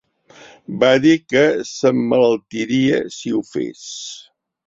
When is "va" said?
0.83-0.87